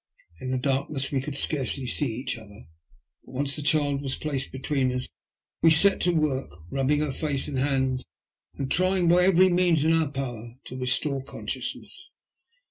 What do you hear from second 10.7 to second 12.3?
restore consciousness.